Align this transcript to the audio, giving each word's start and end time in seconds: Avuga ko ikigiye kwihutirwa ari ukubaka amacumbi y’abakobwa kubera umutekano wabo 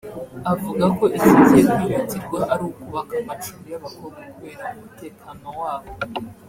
Avuga 0.53 0.85
ko 0.97 1.03
ikigiye 1.17 1.61
kwihutirwa 1.73 2.39
ari 2.53 2.63
ukubaka 2.69 3.13
amacumbi 3.23 3.67
y’abakobwa 3.71 4.19
kubera 4.33 4.63
umutekano 4.75 5.47
wabo 5.61 5.89